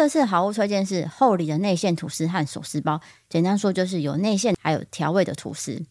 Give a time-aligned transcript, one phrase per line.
[0.00, 3.02] 这次好物推荐是厚礼的内馅吐司和手撕包。
[3.28, 5.84] 简单说就是有内馅，还有调味的吐司，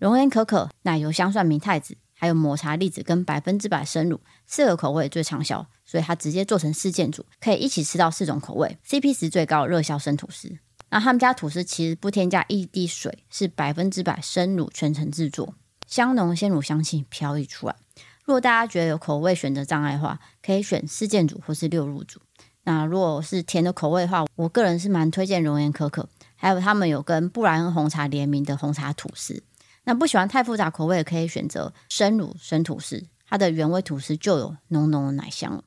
[0.00, 10.50] 熔岩可可、奶油香蒜明太子，还有抹茶栗子跟百分之百生乳四个口味最畅销，所以它直接做成四件组，可以一起吃到四种口味，CP 值最高，热销生吐司。
[10.90, 15.54] 那他们家吐司其实不添加一滴水，是百分之百生乳全程制作，
[15.86, 17.76] 香浓鲜乳香气飘溢出来。
[18.24, 22.20] 如果大家觉得有口味选择障碍的话，可以选四件组或是六入组。
[22.64, 29.42] 那如果是甜的口味的话，我个人是蛮推荐熔岩可可，还有他们有跟布莱恩红茶联名的红茶吐司。
[29.84, 35.64] 那不喜欢太复杂口味，可以选择生乳生吐司，它的原味吐司就有浓浓的奶香了。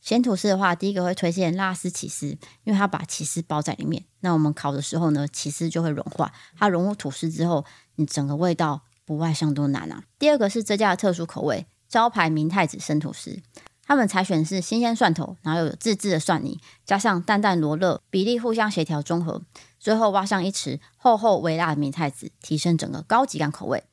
[0.00, 2.28] 咸吐司的话，第一个会推荐拉丝起司，
[2.62, 4.04] 因为它把起司包在里面。
[4.20, 7.64] 那我们烤的时候呢，起司就会融化，它融入吐司之后，
[7.96, 10.04] 你整个味道不外香都难啊。
[10.16, 13.42] 第二个是这家的特殊口味，招牌明太子生吐司。
[13.86, 19.42] 他们采选是新鲜蒜头，然后有自制的蒜泥，加上淡淡罗勒，比例互相协调中和，
[19.78, 23.84] 最后挖上一池厚厚微辣的明太子，提升整个高级感口味。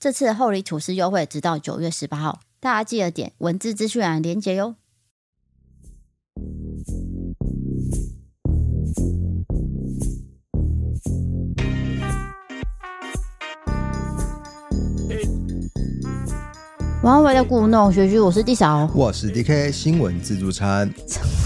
[0.00, 4.74] 这次厚礼吐司优惠直到九月十八号，大家记得点文字资讯栏连结哟。
[17.02, 20.88] 晚安，回来故弄玄虚，我是 D 扫，我是 DK 新闻自助餐，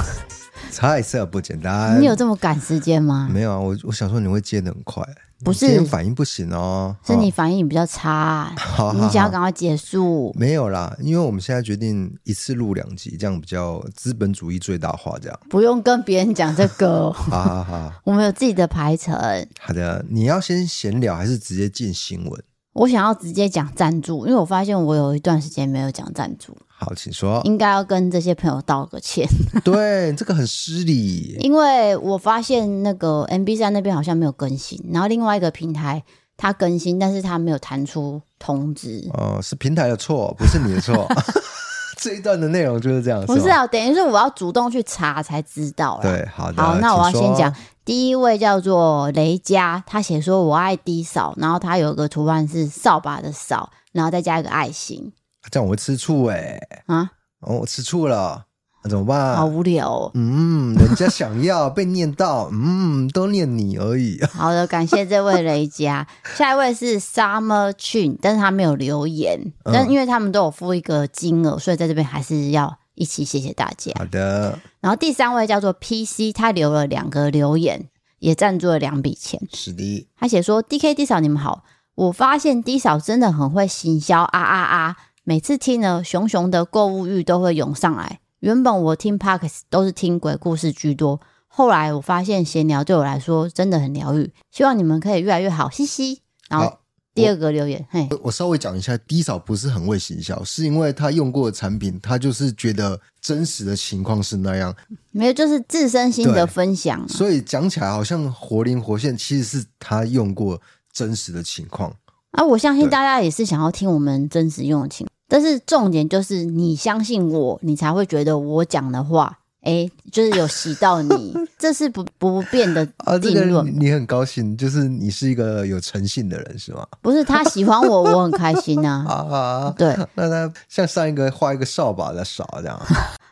[0.70, 1.98] 菜色不简单。
[1.98, 3.26] 你有这么赶时间吗？
[3.32, 5.02] 没有啊，我我想说你会接的很快，
[5.42, 10.30] 不是今天反应不行哦，是你反应比较差，哦、 你想要赶快结束。
[10.38, 17.10] 没有啦，因为我们现在决定一次录两集，这样比较资本主义最大化，这样不用跟别人讲这个。
[17.10, 19.14] 好好好，我们有自己的排程。
[19.58, 22.42] 好的，你要先闲聊还是直接进新闻？
[22.76, 26.54] 我想要直接讲赞助，因为我发现我有一段时间没有讲赞助。
[26.68, 27.40] 好，请说。
[27.44, 29.26] 应该要跟这些朋友道个歉。
[29.64, 31.38] 对，这个很失礼。
[31.40, 36.04] 因为我发现那个 MB 三那边好像没有更新，然后另外一个平台
[36.36, 39.08] 它更新，但是它没有弹出通知。
[39.14, 41.08] 哦，是平台的错，不是你的错。
[41.96, 43.24] 这一段的内容就是这样。
[43.24, 45.98] 不是啊，等于是我要主动去查才知道。
[46.02, 46.62] 对，好的。
[46.62, 47.50] 好，那我要先讲。
[47.86, 55.12] 第一位叫做雷佳，他写说：“我爱低扫。”然后他有个图案是扫把的扫，然后再加一个爱心。
[55.52, 56.82] 这样我会吃醋哎、欸！
[56.86, 58.46] 啊，哦，我吃醋了，
[58.82, 59.36] 那怎么办？
[59.36, 60.10] 好无聊、哦。
[60.14, 64.20] 嗯，人家想要被念到， 嗯，都念你而已。
[64.32, 66.04] 好的，感谢这位雷佳。
[66.34, 72.76] 下一位是 Summer Chin，但是他没有留言，嗯、但因为他们都有付一个金额，所以在这边还是要。
[72.96, 73.92] 一起谢谢大家。
[73.96, 74.58] 好的。
[74.80, 79.40] 然后第三位叫做 PC，他留了两个留言，也赞助了两笔钱。
[79.52, 80.08] 是的。
[80.16, 81.62] 他写说：“D K D 嫂你们好，
[81.94, 84.96] 我发现 D 嫂真的很会行销啊啊啊！
[85.22, 88.20] 每次听呢，熊熊的购物欲都会涌上来。
[88.40, 94.32] 原本我听 Podcast 都是听鬼故事居多，后来我发现闲聊对我来说真的很疗愈。
[94.50, 96.78] 希望你们可以越来越好，嘻嘻。”然后。
[97.16, 104.74] 第二个留言，我，嘿我稍微讲一下低嫂不是很会行销，是因为他用过的产品，他就是觉得真实的情况是那样，
[105.12, 110.60] 没有，就是自身心得分享，所以讲起来好像活灵活现，其实是他用过
[110.92, 111.90] 真实的情况。
[112.32, 119.38] 啊，我相信大家也是想要听我们真实用的情况，但是重点就是你相信我，你才会觉得我讲的话。
[119.66, 122.86] 哎，就是有洗到你， 这是不不变的
[123.20, 123.66] 定论。
[123.66, 126.86] 啊，你很高兴，就是你是一个有诚信的人，是吗？
[127.02, 129.04] 不是，他喜欢我，我很开心呐。
[129.10, 129.96] 啊，对。
[130.14, 132.80] 那他像上一个画一个扫把在扫这样。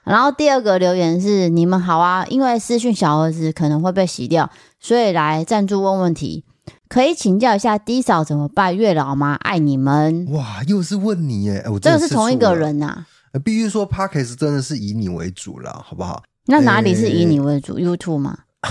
[0.03, 4.51] 然后第二个留言是：你们好啊，因为私讯小儿子可能会被洗掉，
[4.81, 6.45] 所以来赞助问问题。
[6.89, 9.37] 可以请教一下低嫂怎么拜月老吗？
[9.41, 10.27] 爱你们。
[10.33, 11.65] 哇，又是问你耶！
[11.71, 13.07] 我这个是同一个人呐，啊。
[13.43, 16.23] 必须说，Podcast 真的是以你为主了，好不好？
[16.47, 17.75] 那哪里是以你为主？
[17.77, 18.39] 欸，YouTube 吗？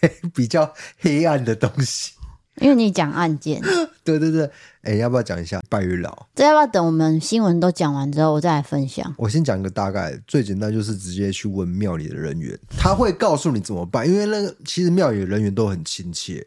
[0.00, 2.12] 对，比较黑暗的东西，
[2.60, 3.60] 因为你讲案件。
[4.04, 4.44] 对对对，
[4.82, 6.26] 哎，欸，要不要讲一下拜月老？
[6.34, 9.14] 这要不要等我们新闻都讲完之后，我再来分享？
[9.18, 16.46] 我先讲一个大概，最简单就是直接去问庙里的人员，他会告诉你怎么办，因为那个其实庙里的人员都很亲切，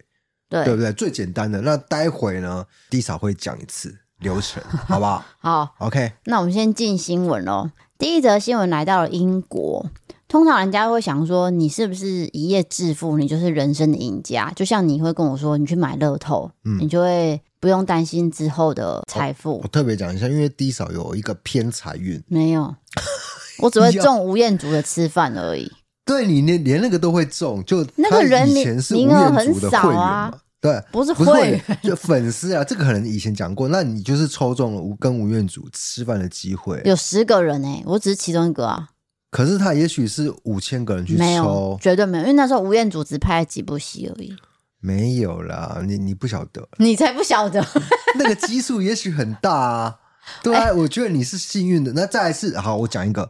[0.50, 0.92] 对，对不对？
[0.94, 3.96] 最简单的，那待会呢，D 扫会讲一次。
[4.20, 5.24] 流程， 好不好？
[5.38, 6.12] 好，OK。
[6.26, 7.72] 那我们先进新闻喽。
[7.98, 9.90] 第一则新闻来到了英国。
[10.30, 13.18] 通常人家会想说，你是不是一夜致富？
[13.18, 14.54] 你就是人生的赢家。
[14.56, 19.54] 就像你会跟我说，你去买乐透，嗯，你就会不用担心之后的财富。
[19.54, 22.76] 我，我特别讲一下，因为低少有一个偏财运，没有，
[23.58, 25.72] 我只会中吴彦祖的吃饭而已。
[26.06, 29.10] 对，你连连那个都会中，就那个人以前是吴彦
[29.52, 30.32] 祖的会员嘛？
[30.62, 32.64] 对，不是会员， 就粉丝啊。
[32.64, 36.80] 这个可能以前讲过，那你就是抽中了吴跟吴彦祖吃饭的机会。
[36.86, 38.90] 有十个人哎、欸，我只是其中一个啊。
[39.32, 44.36] 可是他也许是五千个人去抽，没有，绝对没有，因为那时候吴彦祖只拍了几部戏而已。
[44.80, 47.64] 没有啦，你你不晓得，你才不晓得，
[48.18, 50.00] 那个基数也许很大啊。
[50.42, 51.92] 对啊，欸、我觉得你是幸运的。
[51.94, 53.30] 那再来是好，我讲一个，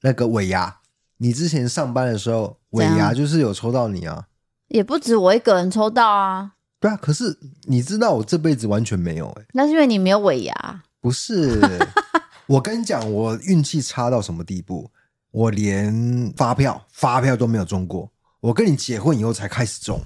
[0.00, 0.78] 那个尾牙，
[1.18, 4.26] 你之前上班的时候，尾牙就是有抽到你啊，
[4.68, 6.52] 也不止我一个人抽到啊。
[6.80, 10.82] 对啊，可是你知道我这辈子完全没有哎、欸，那是因为你没有尾牙。
[11.00, 11.60] 不是，
[12.46, 14.90] 我跟你讲，我运气差到什么地步？
[15.34, 18.08] 我连发票发票都没有中过，
[18.38, 20.00] 我跟你结婚以后才开始中，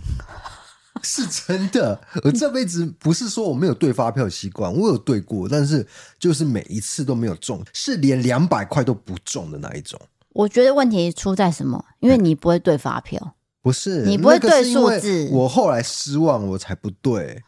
[1.05, 2.01] 是真的。
[2.25, 5.87] 我这辈子不是说我没有对发票的习惯，我有对过，但是
[6.19, 10.01] 就是每一次都没有中，是连两百块都不中的那一种。
[10.31, 11.85] 我觉得问题出在什么？
[12.01, 15.29] 因为你不会对发票，不是你不会对数字。
[15.31, 17.43] 我后来失望，我才不对，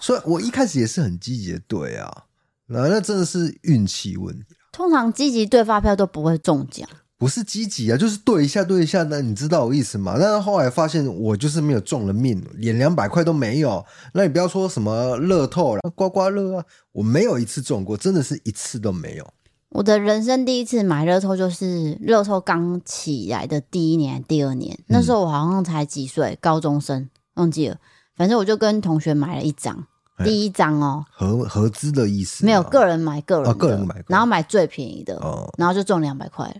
[0.00, 2.24] 所以我一开始也是很积极的对啊，
[2.66, 4.56] 那那真的是运气问题。
[4.72, 6.88] 通常积极对发票都不会中奖。
[7.20, 10.16] 不是积极啊，就是对一下对一下，那你知道我意思吗？
[10.18, 13.84] 但是后来发现我就是没有中了命，连两百块都没有。
[14.14, 19.34] 那你不要说什么乐透了，刮刮乐啊，我没有一次中过，真的是一次都没有。
[19.68, 27.76] 我的人生第一次买乐透就是乐透刚起来的第一年、第二年，那时候我好像才几岁，高中生忘记了。
[28.16, 29.86] 反正我就跟同学买了一张，
[30.24, 36.54] 第一张哦，合合资的意思，没有个人买个人的，哦，个人买然后买最便宜的，哦，然后就中两百块了。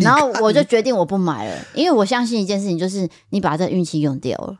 [0.00, 4.58] 然后我就决定我不买了，因为我相信一件事情，就是你把这运气用掉了。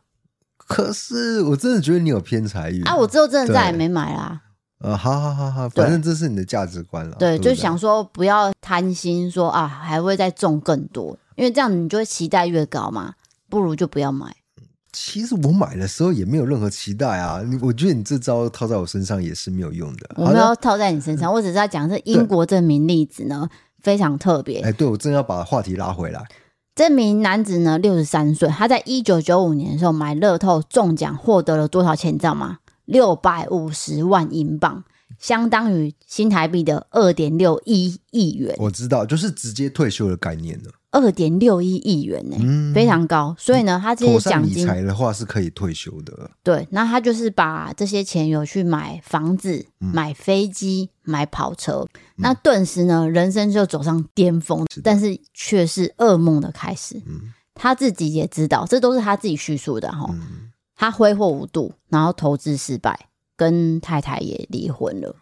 [0.56, 2.94] 可是我真的觉得你有偏财运啊！
[2.94, 4.42] 我之后真的再也没买啦。
[4.80, 7.16] 呃，好好好好，反正这是你的价值观了。
[7.18, 13.14] 对，就想说不要贪心，说啊还会再中更多，因为这样你就会期待越高嘛，
[13.48, 14.36] 不如就不要买。
[14.92, 20.10] 其实我买的时候也没有任何期待啊，你我觉得你这招套在我身上也是没有用的。
[20.16, 23.48] 我没有套在你身上，我只是在讲这英国这名例子呢。
[23.88, 26.22] 非常特别，哎，对，我正要把话题拉回来。
[26.74, 32.12] 这名男子呢，六十三岁，他在一九九五年的时候买乐透中奖，获得了多少钱？
[32.12, 32.58] 你知道吗？
[32.84, 34.84] 六百五十万英镑，
[35.18, 38.54] 相当于新台币的二点六一亿元。
[38.58, 40.70] 我知道，就是直接退休的概念了。
[40.90, 43.34] 二点六一亿元呢、欸嗯，非常高。
[43.38, 46.30] 所以呢，他这些奖金理财的话是可以退休的。
[46.42, 51.86] 对，那他就是把这些钱有去买房子、嗯、买飞机、买跑车。
[51.92, 57.32] 嗯、那顿时呢，人生就走上巅峰，是但是却是噩梦的开始、嗯。
[57.54, 59.92] 他自己也知道，这都是他自己叙述的。
[60.76, 65.16] 他挥霍无度，然后投资失败，跟太太也离婚了。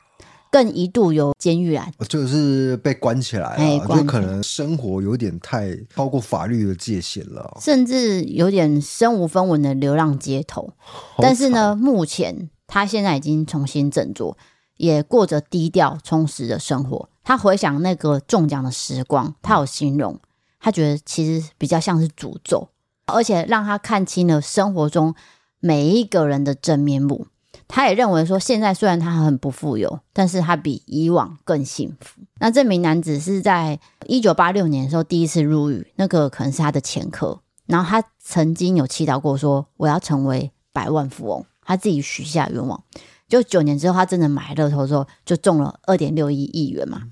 [0.51, 10.73] 更一度有监狱啊，就是被关起来了，欸、就可能生活有点太超过法律的界限了，甚至有点身无分文的流浪街头。
[11.19, 14.39] 但是呢，目前他现在已经重新振作，
[14.77, 17.09] 也过着低调充实的生活。
[17.23, 20.19] 他回想那个中奖的时光，他有形容，
[20.61, 22.69] 他觉得其实比较像是诅咒，
[23.07, 25.15] 而且让他看清了生活中
[25.59, 27.27] 每一个人的真面目。
[27.69, 32.21] 他也认为说，现在虽然他很不富有，但是他比以往更幸福。
[32.39, 37.41] 那这名男子是在一九八六年的时候第一次入狱，那个可能是他的前科。
[37.67, 42.81] 然后他曾经有祈祷过说，我要成为百万富翁，他自己许下愿望。
[43.29, 47.03] 就九年之后，他真的买乐透之后，就中了二点六一亿元嘛。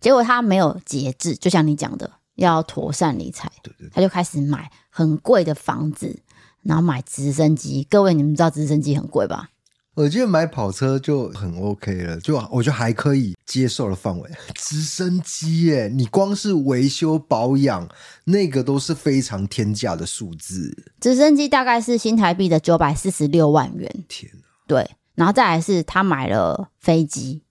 [0.00, 3.52] 结果他没有节制，就像你讲的，要妥善理财，
[3.92, 6.22] 他就开始买很贵的房子，
[6.62, 7.86] 然后买直升机。
[7.90, 9.50] 各位，你们知道直升机很贵吧？
[9.98, 14.30] 我觉得买跑车就很 OK 了，就我觉得还可以接受的范围。
[14.54, 17.88] 直升机耶，你光是维修保养
[18.22, 20.72] 那个都是非常天价的数字。
[21.00, 23.92] 直升机大概是新台币的九百四十六万元。
[24.06, 24.40] 天哪！
[24.68, 27.42] 对，然后再来是他买了飞机。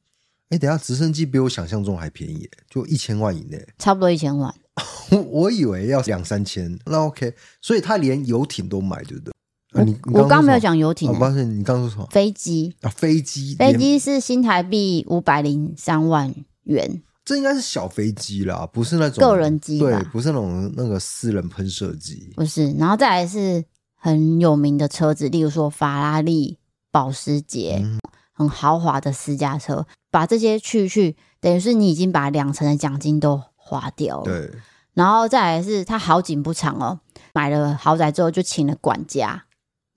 [0.48, 4.56] 哎，等下直升机比我想象中还便宜，就一千万以内，差不多一千万。
[5.30, 7.34] 我以为要两三千，那 OK。
[7.62, 9.34] 所以他连游艇都买，对不对？
[9.78, 12.08] 啊、你我刚刚没有讲游艇、欸，我发现你刚刚说什么？
[12.12, 17.02] 飞机啊，飞机，飞机是新台币五百零三万元。
[17.24, 22.72] 这应该是小飞机啦，不是那种个人机，对，不是那种那个私人喷射机，不是。
[22.74, 23.62] 然后再来是
[23.96, 26.58] 很有名的车子，例如说法拉利、
[26.90, 27.86] 保时捷，
[28.32, 34.24] 很豪华的私家车，把这些去去，等于是你已经把两成的奖金都花掉了。
[34.24, 34.50] 对，
[34.94, 36.98] 然后再来是他好景不长哦，
[37.34, 39.44] 买了豪宅之后就请了管家，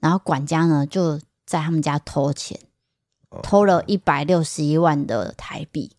[0.00, 2.58] 然后管家呢就在他们家偷钱，
[3.42, 5.92] 偷了一百六十一万的台币，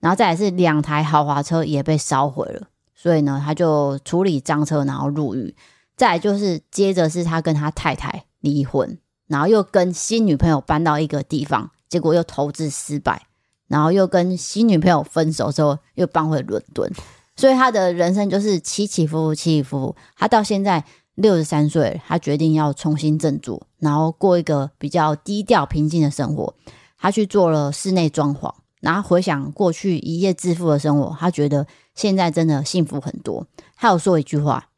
[0.00, 5.54] 然后再来是两台豪华车也被烧毁了，所以呢他就处理赃车，然后入狱。
[5.96, 8.98] 再来就是接着是他跟他太太离婚。
[9.26, 13.26] 然后又跟新女朋友搬到一个地方，结果又投资失败，
[13.68, 16.92] 然后又跟新女朋友分手之后又搬回伦敦，
[17.34, 19.96] 所以他的人生就是起起伏伏，起起伏伏。
[20.14, 20.84] 他到现在
[21.14, 26.54] 六十三岁，他决定要重新振作，然后过一个比较低调平静的生活。
[26.98, 33.46] 他去做了室内装潢，然后回想过去一夜致富的生活，他觉得现在真的幸福很多。
[33.76, 34.68] 他有说一句话：“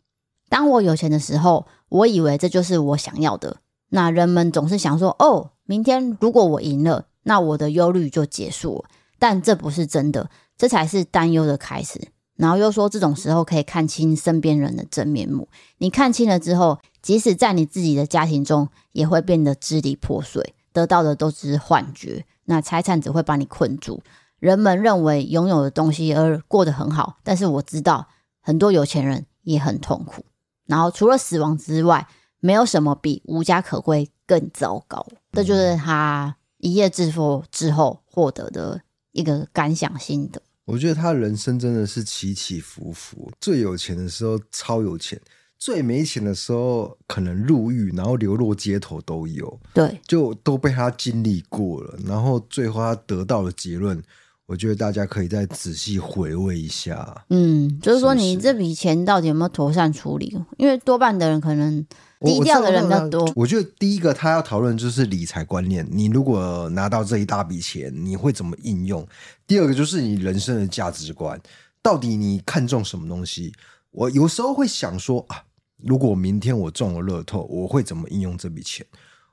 [0.51, 3.59] 当我有钱的时候，我以为这就是我想要的。”
[3.91, 10.29] 那人们总是想说：“哦，明天如果我赢了，那我的忧虑就结束了。”但这不是真的，
[10.59, 12.09] 这才是担忧的开始。
[12.37, 15.49] 然后又说，这种时候可以看清身边人的真面目。
[15.79, 22.25] 你看清了之后，即使在你自己的家庭中，也会变得支离破碎，得到的都是幻觉。
[22.45, 24.03] 那财产只会把你困住。
[24.39, 28.07] 人们认为拥有的东西而过得很好，但是我知道
[28.43, 30.25] 很多有钱人也很痛苦。
[30.67, 32.07] 然后除了死亡之外，
[32.41, 40.43] 没有什么比无家可归更糟糕，这就是他一夜致富之后获得的一个感想心得。
[40.67, 45.21] 我觉得他人生真的是起起伏伏，最有钱的时候超有钱，
[45.57, 49.61] 最没钱的时候可能入狱，然后流落街头都有。
[49.73, 54.03] 对，就都被他经历过了，然后最后他得到的结论，
[54.47, 57.25] 我觉得大家可以再仔细回味一下。
[57.31, 60.37] 嗯，就是说你这笔钱到底有没有妥善处理？
[60.57, 61.87] 因为多半的人可能。
[62.19, 63.33] 低调的人比较多我。
[63.37, 65.87] 我觉得第一个他要讨论就是理财观念。
[65.93, 69.07] 你如果拿到这一大笔钱，你会怎么应用？
[69.47, 71.39] 第二个就是你人生的价值观，
[71.83, 73.53] 到底你看中什么东西？
[73.91, 75.45] 我有时候会想说啊，
[75.85, 78.85] 如果明天我中了乐透，我会怎么应用这笔钱？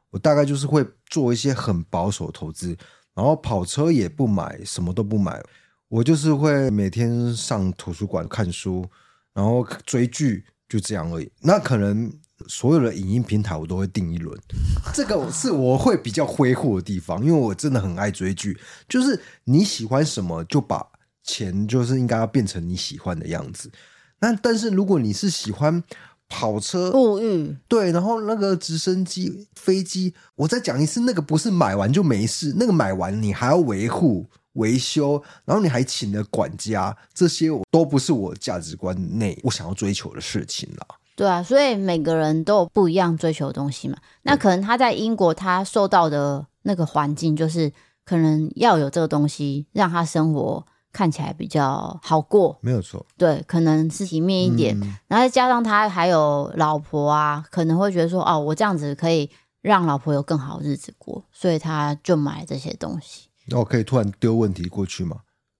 [0.09, 2.77] 我大概就是会做一些很保守投资，
[3.13, 5.41] 然后跑车也不买，什么都不买。
[5.87, 8.85] 我就是会每天上图书馆看书，
[9.33, 11.31] 然后追剧，就这样而已。
[11.41, 12.11] 那可能。
[12.49, 14.37] 所有的影音平台我都会订一轮，
[14.93, 18.59] 这个是我会比较挥霍的地方，因为我真的很爱追剧。
[18.89, 20.85] 就是你喜欢什么，就把
[21.23, 23.71] 钱就是应该要变成你喜欢的样子。
[24.19, 25.81] 那但是如果你是喜欢
[26.29, 40.87] 跑车、物欲，对，然后那个直升机、飞机，我再讲一次，那个不是买完就没事，那个买完你还要维护、维修，然后你还请了管家，这些我都不是我价值观内我想要追求的事情了。
[41.15, 43.95] 对啊，所以每个人都有不一样追求的东西嘛。
[44.23, 47.71] 那可能他在英国，他受到的那个环境，就是
[48.03, 52.57] 可能要有这个东西，让他生活看起来比较好过。
[52.61, 54.79] 没有错，对，可能是体面一点。
[54.79, 59.29] 嗯、然后再加上他还有老婆啊，可能会觉得说，哦，我这样子可以
[59.61, 63.27] 让老婆有更好的日子过，所以他就买这些东西。
[63.47, 65.17] 那我可以突然丢问题过去吗？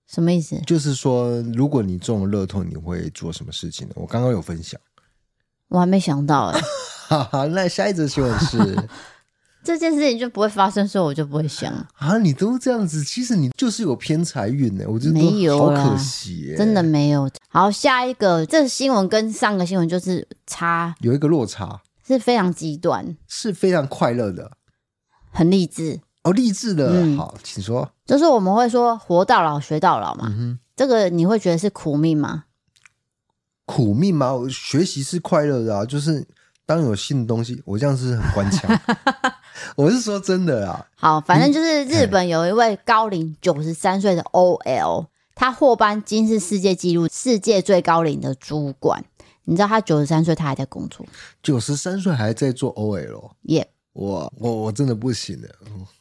[0.07, 0.61] 什么意思？
[0.67, 3.93] 就是说，如果你中了乐透，你会做什么事情呢？
[3.97, 4.79] 我刚刚有分享。
[5.69, 6.61] 我还没想到哎、
[7.31, 8.57] 欸，那下一则新闻是
[9.63, 12.17] 这件事情就不会发生，所以我就不会想啊。
[12.17, 14.83] 你都这样子，其实你就是有偏财运呢。
[14.87, 17.29] 我觉得没有，好可惜、欸，真的没有。
[17.47, 24.51] 好，下一个，这个新闻跟上个新闻就是差有一个落差，是非常极端，是非常快乐的，
[25.31, 26.89] 很励志哦，励志的。
[26.91, 27.89] 嗯、好，请说。
[28.05, 30.29] 就是我们会说活到老学到老嘛，
[30.75, 32.45] 这个你会觉得是苦命吗？
[33.65, 34.33] 苦命吗？
[34.33, 36.27] 我学习是快乐的啊，就是
[36.65, 38.79] 当有新的东西，我这样是很官腔。
[39.75, 40.85] 我是说真的啊。
[40.95, 49.03] 好，反正就是日本有一位高龄九十三岁的 OL，他获颁金氏世界纪录，世界最高龄的主管。
[49.45, 51.05] 你知道他九十三岁，他还在工作。
[51.41, 53.31] 九十三岁还在做 OL？
[53.43, 53.69] 耶！
[53.91, 55.47] 我我我真的不行了。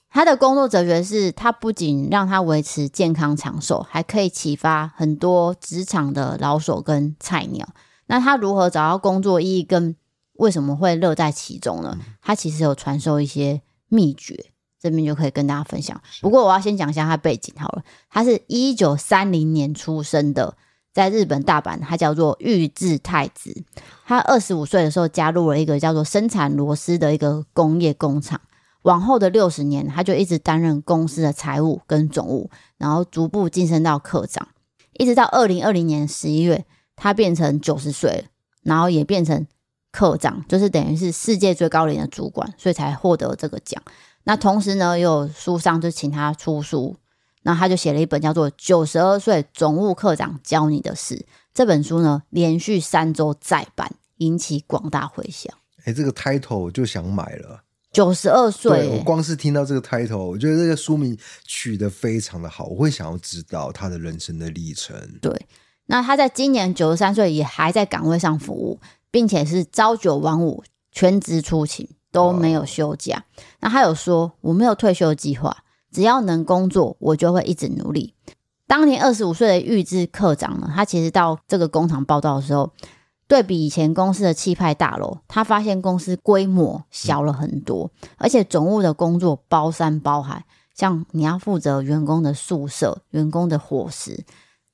[0.08, 7.68] 他的工作哲学是，他不仅让他维持健康长寿，还可以启发很多职场的老手跟菜鸟。
[8.06, 9.96] 那他如何找到工作意义，跟
[10.34, 11.98] 为什么会乐在其中呢？
[12.20, 14.46] 他其实有传授一些秘诀，
[14.80, 16.00] 这边就可以跟大家分享。
[16.20, 20.56] 不过我要先讲一下他背景好了，他是一九三零年出生的，
[20.92, 23.62] 在日本大阪，他叫做玉置太子。
[24.04, 28.40] 他二十五岁的时候加入了一个叫做生产螺丝的一个工业工厂。
[28.82, 34.48] 往后的六十年，他就一直担任公司的财务跟总务，然后逐步晋升到科长，
[34.94, 36.64] 一直到二零二零年十一月，
[36.96, 38.24] 他变成九十岁了，
[38.64, 39.46] 然后也变成
[39.92, 43.80] 科长，就是等于是世界最高龄的主管，所以才获得这个奖。
[44.24, 46.96] 那同时呢，有书商就请他出书，
[47.42, 51.14] 那他就写了一本叫做《九十二岁总务课长教你的事》
[51.52, 55.52] 这本书呢，连续三周再版，引起广大回响。
[55.84, 57.62] 哎，这个 title 我就想买了。
[57.92, 64.96] 九十二岁，我光是听到这个 title，我觉得这个书名取得非常的好，我会想要知道他的人生的历程。
[65.20, 65.46] 对，
[65.86, 68.80] 那他在今年九十三岁也还在岗位上服务，
[69.12, 73.18] 并且是朝九晚五，全职出勤都没有休假。
[73.18, 73.24] 哦、
[73.60, 75.58] 那他有说，我没有退休计划，
[75.92, 78.14] 只要能工作，我就会一直努力。
[78.66, 82.72] 当年二十五岁的玉志课长呢，他其实到这个工厂报道的时候。
[83.28, 94.26] 对比以前公司的气派大楼，他发现公司规模小了很多，而且总务的工作包山包海，像你要负责员工的宿舍、员工的伙食。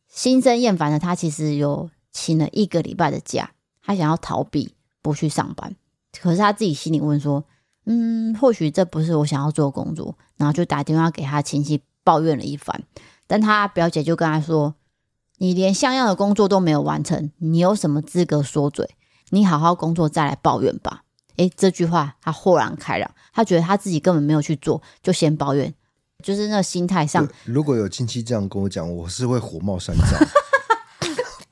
[0.09, 3.53] 心生厌烦的他，其实有请了一个礼拜的假，
[3.89, 5.75] 他想要逃避不去上班。
[6.21, 7.43] 可是他自己心里问说
[7.87, 12.83] ：“嗯，或许这不是我想要做的工作。”然后就打电话给他亲戚抱怨了一番，
[13.27, 14.75] 但他表姐就跟他说。
[15.41, 18.97] 你连像样的工作都没有完成，你有什么资格说嘴？
[19.31, 21.05] 你好好工作再来抱怨吧。
[21.37, 25.73] 诶，这句话他豁然开朗，他觉得他自己根本没有去做，就先抱怨，
[26.25, 27.25] 就是那心态上。
[27.45, 30.07] 如果有亲戚这样跟我讲，我是会火冒三丈，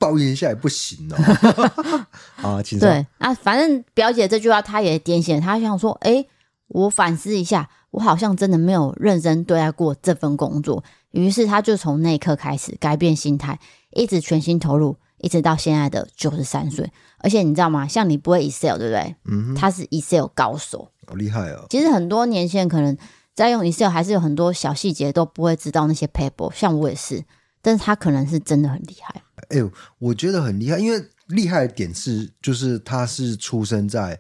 [0.06, 2.06] 抱怨一下也不行哦。
[2.42, 2.88] 啊，请说。
[2.88, 6.28] 对啊，反正表姐这句话她也点醒她，想说，诶，
[6.68, 10.84] 我反思一下，我好像真的没有认真对待过这份工作。
[11.10, 13.58] 于是她就从那一刻开始改变心态，
[13.90, 16.90] 一直全心投入，一直到现在的九十三岁。
[17.18, 17.88] 而且你知道吗？
[17.88, 19.16] 像你不会 Excel 对不对？
[19.24, 21.66] 嗯，他是 Excel 高手，好厉害哦。
[21.68, 22.96] 其实很多年轻人可能
[23.34, 26.52] 在用 Excel，还是有很多小细节都不会知道那些 paper。
[26.54, 27.24] 像我也是，
[27.60, 29.22] 但是他可能是真的很厉害。
[29.50, 34.18] 哎呦，我觉得很厉害，因为厉害的点是，就是他是出生在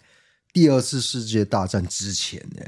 [0.52, 2.64] 第二次世界大战之前呢。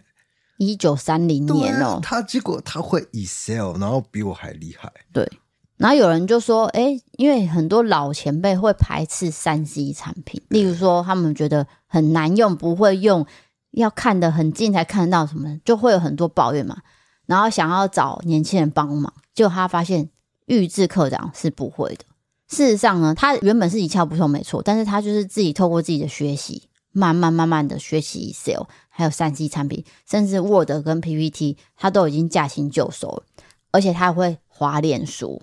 [0.58, 4.92] 一九三零年哦，他结果他会 Excel，然后比我还厉害。
[5.12, 5.30] 对，
[5.76, 13.24] 然后有人就说，哎，因为很多老前辈会排斥三 C 产品，例如说他们觉得很难用，不会用，
[13.70, 16.78] 要看得很近才看得到什么，就会有很多抱怨嘛。
[17.26, 20.10] 然后想要找年轻人帮忙，结果他发现
[20.46, 22.04] 预制课长是不会的。
[22.48, 26.64] 事实上呢，他原本是一窍不通，没错，但是他就是自己透过自己的学习。
[26.90, 33.22] 慢慢慢慢的学习 Excel，还有三 C 产品，甚至 Word 跟 PPT，他都已经驾轻就熟了。
[33.70, 35.40] 而且他还会滑脸书，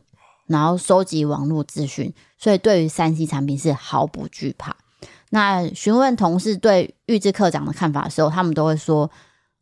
[0.48, 4.76] 然后收集网络资讯，所以对于三 C 产品是毫不惧怕。
[5.30, 9.10] 那询问同事对玉志课长的看法的时候，他们都会说：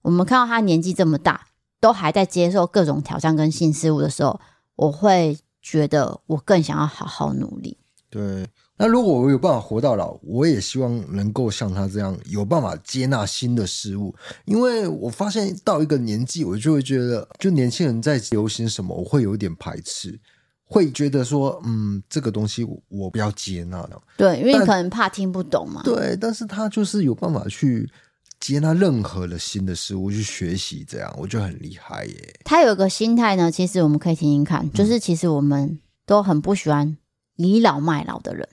[0.01, 1.47] 我们看到他年纪这么大，
[1.79, 4.39] 都还在接受各种挑战跟新事物的时候，
[4.77, 7.75] 我会觉得我更想要好好努力。
[8.11, 8.45] 对。
[8.75, 14.13] 那如果我有办法活到老，我也希望能够像他这样有办法接纳新的事物。
[14.45, 20.19] 因为我发现到一个年纪，我就会觉得，就年轻人在流行什么，我会有点排斥，
[20.65, 24.01] 会觉得说，嗯，这个东西我不要接纳了。
[24.17, 25.83] 对，因为你可能怕听不懂嘛。
[25.83, 27.87] 对，但是他就是有办法去
[28.43, 32.39] 接纳任何的新的事物去学习，这样我觉得很厉害耶。
[32.43, 36.97] 他有个心态呢，其实我们可以听听看，就是其实我们都很不喜欢
[37.37, 38.45] 倚老卖老的人。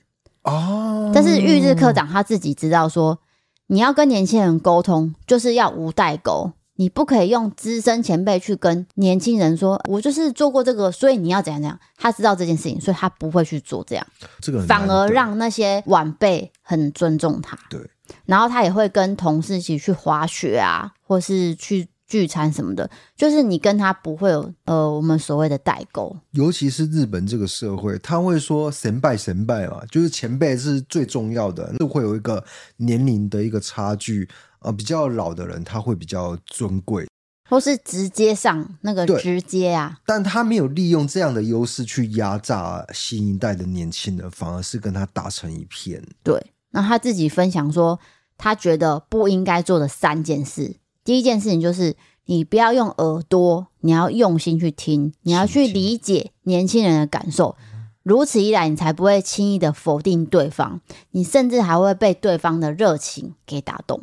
[0.43, 3.19] 哦，但是玉日科长他自己知道说，
[3.67, 11.77] 你要跟年轻人沟通，就是要无代沟，你不可以用资深前辈去跟年轻人说，我就是做过这个，所以你要怎样怎样。
[11.97, 14.07] 他知道这件事情，所以他不会去做这样，
[14.39, 17.59] 这个反而让那些晚辈很尊重他。
[17.69, 17.79] 对，
[18.25, 21.87] 然后他也会跟同事一起去滑雪啊，或是去。
[22.11, 26.13] 聚餐什么的，就是你跟他不会有呃，我们所谓的代沟。
[26.31, 32.43] 尤其是日本这个社会，他会说神拜神拜嘛，就是前辈是最重要的，就会有一个
[32.75, 34.27] 年龄的一个差距。
[34.59, 37.07] 呃，比较老的人他会比较尊贵，
[37.49, 39.97] 或是直接上那个直接啊。
[40.05, 46.03] 但他没有利用这样的优势去压榨新一代的年轻人，反而是跟他打成一片。
[46.21, 47.99] 对，那他自己分享说，
[48.37, 50.77] 他觉得不应该做的三件事。
[51.03, 57.55] 第一件事情就是，你不要用耳朵，你要用心去听，你要去理解年轻人的感受。
[58.03, 60.81] 如此一来，你才不会轻易的否定对方，
[61.11, 64.01] 你甚至还会被对方的热情给打动。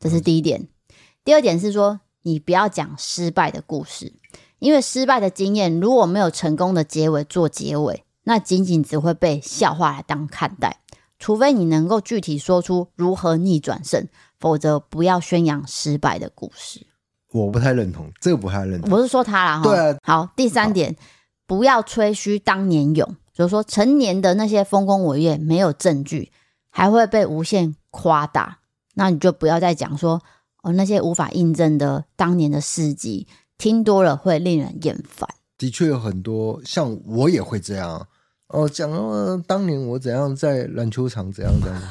[0.00, 0.68] 这是第一点。
[1.24, 4.14] 第二点是说，你不要讲失败的故事，
[4.58, 10.80] 因为失败的经验如果没有成功的结尾做结尾，那仅仅只会被笑话来当看待。
[11.18, 14.06] 除非你能够具体说出如何逆转胜。
[14.38, 16.86] 否则，不要宣扬失败的故事。
[17.32, 18.90] 我不太认同，这个不太认同。
[18.92, 19.96] 我是说他啦，对啊。
[20.02, 20.94] 好，第三点，
[21.46, 26.30] 不要吹嘘当年勇，就是说成年的那些丰功伟业没有证据，
[26.68, 28.58] 还会被无限夸大。
[28.92, 30.22] 那你就不要再讲说
[30.62, 33.26] 哦，那些无法印证的当年的事迹，
[33.56, 35.26] 听多了会令人厌烦。
[35.56, 38.06] 的确有很多，像我也会这样
[38.48, 41.82] 哦，讲了当年我怎样在篮球场怎样怎样，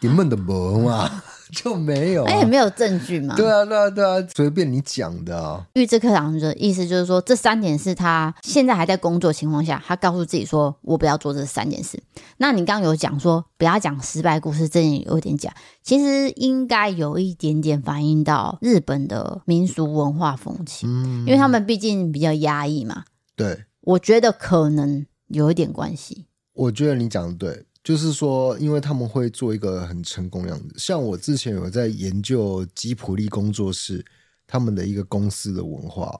[0.00, 1.22] 你们的萌嘛。
[1.50, 3.34] 就没有、啊，哎，也没有证据嘛？
[3.34, 5.66] 对啊，对啊，对啊，随便你讲的、啊。
[5.72, 11.98] 玉智课堂的意思就是说，这三点是他现在还在工作情况下，他告诉自己说：“我不要做这三件事。”
[12.36, 15.50] 那你刚刚有讲说不要讲失败故事，这点有点假。
[15.82, 23.04] 其实应该有一点点反映到日本的民俗文化风气，嗯，因为他们毕竟比较压抑嘛。
[23.34, 26.26] 对，我觉得可能有一点关系。
[26.52, 27.64] 我觉得你讲的对。
[27.84, 34.04] 就是说，因为他们会做一个很成功的样子，像我之前有在研究吉普力工作室
[34.46, 36.14] 他们的一个公司的文化，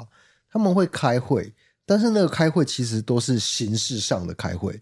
[0.50, 1.52] 他们会开会，
[1.84, 4.80] 但是那个开会其实都是形式上的开会，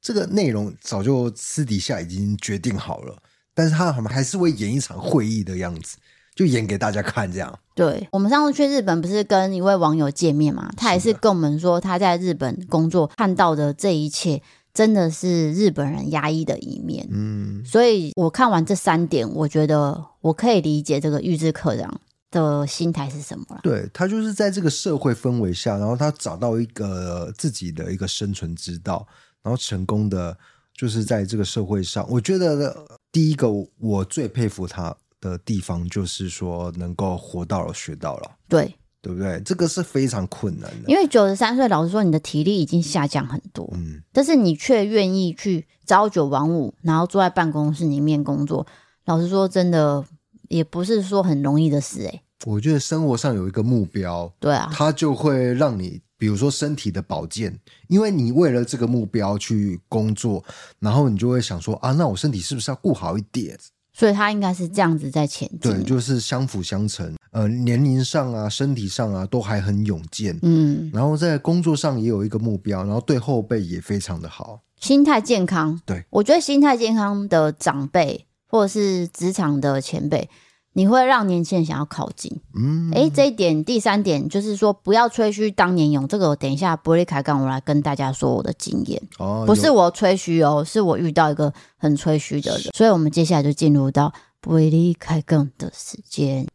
[0.00, 5.98] 这个内容早就私底下已经决定好了，但是他们还是会演一场会议的样子，
[6.34, 7.58] 就演给大家看这样。
[7.74, 14.42] 对，我们上次去日本不是跟一位网友见面嘛，他也是跟我们说他在日本工作看到的这一切。
[14.74, 23.60] 真的是日本人压抑的一面，嗯，所以我看完这三点，我觉得我可以理解这个玉置课长的心态是什么了。
[23.62, 29.06] 对，他就是在这个社会氛围下，然后他找到一个自己的一个生存之道，
[29.42, 30.34] 然后成功的
[30.74, 32.06] 就是在这个社会上。
[32.08, 32.74] 我觉得
[33.12, 38.30] 第一个我最佩服他的地方，就是说能够活到老学到老。
[38.46, 38.74] 对。
[39.04, 39.42] 对不对？
[39.44, 48.64] 这个是非常困难的，因为九十三岁，老实说，你的体力已经下降很多，嗯，但是你却愿意去朝九晚五，然后坐在办公室里面工作。
[49.06, 50.04] 老实说，真的
[50.48, 52.22] 也不是说很容易的事，哎。
[52.44, 57.58] 我觉得生活上有一个目标，对啊，它就会让你，比如说身体的保健，
[57.88, 60.44] 因为你为了这个目标去工作，
[60.78, 63.58] 然后你就会想说啊，那我身体是不是要顾好一点？
[63.92, 67.14] 所以他应该是这样子在前进，对，就是相辅相成。
[67.30, 70.38] 呃，年龄上啊，身体上啊，都还很勇健。
[70.42, 75.80] 嗯，然后在工作上也有一个目标，然后对后辈也非常的好，心态健康。
[75.86, 80.28] 对，我觉得心态健康的长辈或者是职场的前辈。
[80.74, 86.08] 你会让年轻人想要靠近，嗯，哎，这一点第三点就是说，不要吹嘘当年勇。
[86.08, 89.02] 这个我等一下不会开杠，我来跟大家说我的经验。
[89.18, 92.72] 哦，不是我吹嘘哦，是我遇到一个很吹嘘的人。
[92.74, 96.46] 所以，我们接下来就进入到不会离开杠的时间。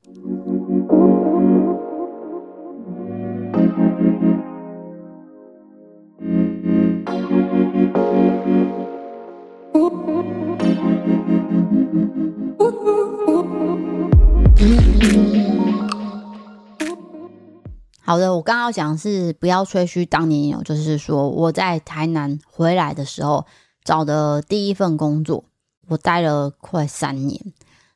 [18.08, 23.46] 好的，我刚刚讲是不要吹嘘当年有，就是说我在台南回来的时候
[23.84, 25.44] 找的第一份工作，
[25.90, 27.38] 我待了快三年。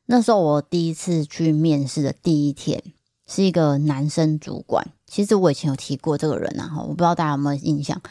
[0.07, 2.83] 那时候我第一次去面试的第一天，
[3.25, 4.85] 是一个男生主管。
[5.07, 8.01] 其实我以前有提过这个人啊，我不知道大家有没有印象。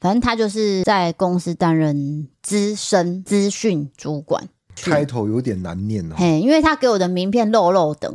[0.00, 6.16] 反正他就是在公司担任资深资讯主管，开头有点难念哦。
[6.18, 8.12] 嘿，因为他给我的名片漏漏等，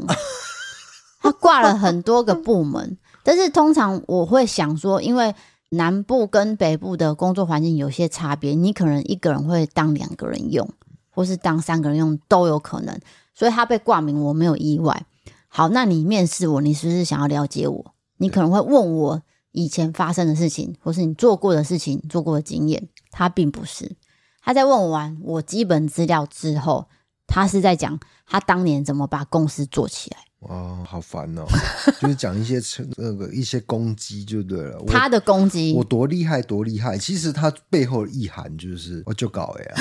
[1.22, 2.98] 他挂了很多个部门。
[3.30, 5.36] 但是通常我会想说，因为
[5.70, 10.68] 南部跟北部的工作环境有些差别，你可能一个人会当两个人用，
[11.12, 13.00] 或是当三个人用都有可能。
[13.36, 15.06] 所以他被挂名，我没有意外。
[15.48, 17.94] 好，那你面试我，你是不是想要了解我？
[18.18, 22.90] 你可能会问我以前发生的事情，或是你做过的事情、做过的经验。
[23.12, 23.96] 他并不是，
[24.42, 26.88] 他在问完我基本资料之后，
[27.28, 30.18] 他是在讲他当年怎么把公司做起来。
[30.42, 31.44] 哇，好烦哦！
[32.00, 34.82] 就是讲一些成那个一些攻击就对了。
[34.88, 39.76] 他的攻击，我多厉害多厉害，其实他背后的意涵就是我就搞呀，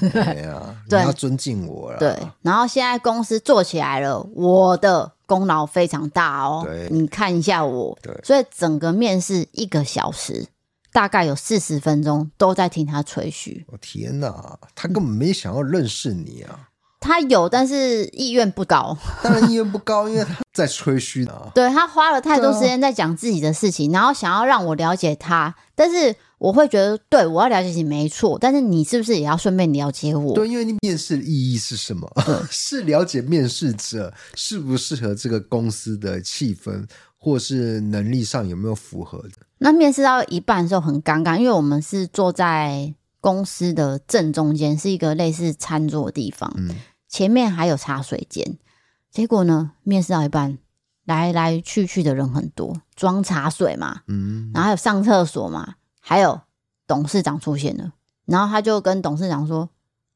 [0.10, 1.98] 对呀，你要尊敬我了。
[1.98, 6.62] 对，然后现在公司做起来了，我的功劳非常大哦。
[6.64, 7.98] 对，你看一下我。
[8.00, 10.46] 对，所以整个面试一个小时，
[10.90, 13.66] 大概有四十分钟都在听他吹嘘。
[13.68, 16.70] 我天哪，他根本没想要认识你啊！
[17.00, 18.96] 他有，但是意愿不高。
[19.22, 21.50] 当然意愿不高，因为他在吹嘘啊。
[21.54, 25.54] 对，他花了太多时间在讲自己的事情，然后想要让我了解他。
[25.74, 30.34] 但是我会觉得，对，我要了解你没错，但是你是不是也要顺便了解我？
[30.34, 32.10] 对，因为你面试的意义是什么？
[32.50, 36.84] 是了解面试者适不适合这个公司的气氛，
[37.16, 39.30] 或是能力上有没有符合的。
[39.58, 42.92] 那面试到一半的时候很尴尬，因为我们是坐在。
[43.20, 46.76] 公司的正中间是一个类似餐桌的地方，嗯，
[47.08, 48.58] 前面还有茶水间。
[49.10, 50.58] 结果呢，面试到一半，
[51.04, 56.40] 来来去去的人很多，装茶水嘛，嗯，然后还有上厕所嘛，还有
[56.86, 57.92] 董事长出现了，
[58.26, 59.68] 然后他就跟董事长说：“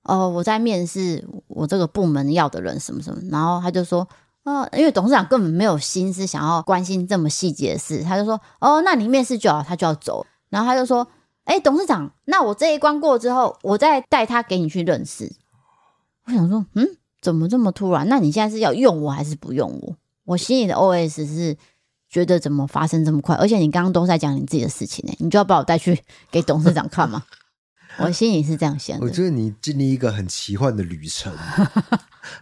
[0.04, 4.06] 哦，我在面试我这个部门要的人什么什么。”然后他就说
[4.44, 11.08] ：“哦，因为董事长根本没有心思想要关心这么细节的事，他就说：“哦，那你面试就好，他就要走。”然后他就说
[11.44, 15.32] ：“哎，董事长，那我这一关过之后，我再带他给你去认识。”
[16.26, 16.86] 我想说：“嗯，
[17.20, 18.08] 怎么这么突然？
[18.08, 21.56] 那你现在是要用我还是不用我？”我心里的 OS 是
[22.08, 23.34] 觉得怎么发生这么快？
[23.36, 26.00] 而且你刚刚都在讲你自己的事情呢，你就要把我带去
[26.30, 27.24] 给董事长看吗？
[27.98, 29.04] 我心里是这样想的。
[29.04, 31.30] 我觉得你经历一个很奇幻的旅程。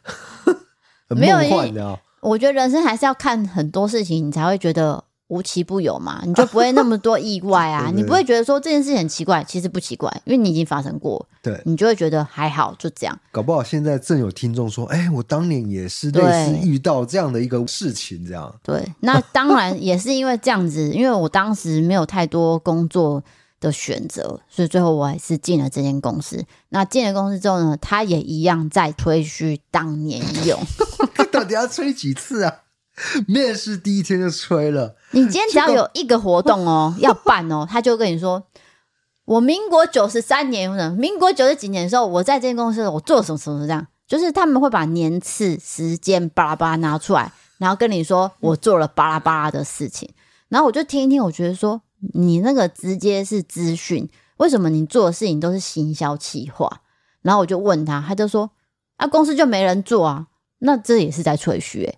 [1.08, 13.18] 没有幻的，我觉得人生还是要看很多事情，你才会觉得无奇不有嘛，你就不会那么多意外啊， 对对对，你不会觉得说这件事情很奇怪，其实不奇怪，因为你已经发生过，对，你就会觉得还好，就这样。
[13.32, 18.54] 搞不好现在正有听众说，哎、欸，我当年也是类似遇到这样的一个事情，这样。
[18.62, 23.22] 对，那当然也是因为这样子，因为我当时没有太多工作。
[23.60, 26.42] 的选择，所以最后我还是进了这间公司。
[26.70, 30.58] 那进了公司之后呢，他也一样在吹嘘当年勇。
[31.30, 32.50] 到底要吹几次啊？
[33.26, 34.94] 面试第一天就吹了。
[35.12, 38.42] 你今天只要有一个活动哦，要办哦，他就跟你说，
[39.24, 50.08] 我民国九十三年，民国九十几年的时候，我在这间公司，我做什么什么这样，就是他们会把年次、时间巴拉巴拉拿出来，然后跟你说我做了巴拉巴拉的事情，
[50.48, 51.82] 然后我就听一听，我觉得说。
[52.14, 54.08] 你那个直接是资讯，
[54.38, 56.80] 为什么你做的事情都是行销企划？
[57.20, 58.50] 然后我就问他，他就说
[58.96, 60.28] 啊，公司就没人做啊，
[60.60, 61.94] 那这也是在吹嘘哎，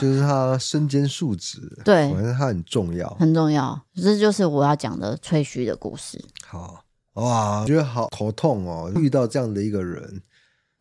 [0.02, 6.22] 就是他身兼数职，对，反正他很重要，很重要，这就是我要讲的吹嘘的故事。
[6.46, 6.82] 好
[7.14, 10.22] 哇，我觉得好头痛哦，遇到这样的一个人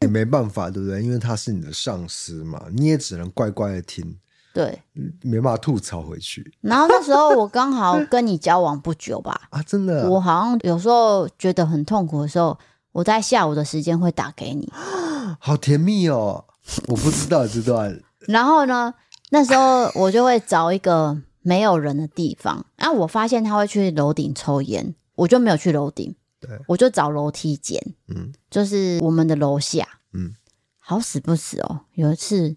[0.01, 1.03] 也没办法，对不对？
[1.03, 4.17] 因为他是你的上司嘛，你也只能乖乖的听。
[4.51, 4.81] 对，
[5.21, 6.51] 没办法吐槽回去。
[6.61, 9.41] 然后那时候我刚好跟你交往不久吧？
[9.51, 10.09] 啊，真的、啊。
[10.09, 12.57] 我好像有时候觉得很痛苦的时候，
[12.91, 14.67] 我在下午的时间会打给你，
[15.39, 16.45] 好甜蜜哦！
[16.87, 18.01] 我不知道这段。
[18.27, 18.93] 然后呢，
[19.29, 22.65] 那时候我就会找一个没有人的地方。
[22.75, 30.35] 然后我发现他会去楼顶抽烟，我就没有去楼顶，对，我就找楼梯间，嗯，就是我们的楼下，嗯，
[30.77, 32.55] 好死不死哦，有一次。